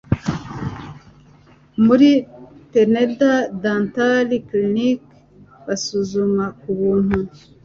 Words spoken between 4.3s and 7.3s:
Clinic basuzuma ku buntu